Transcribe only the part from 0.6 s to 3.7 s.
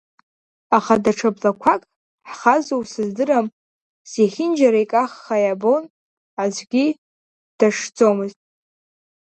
Аха даҽа блақәак ҳхазу сыздырам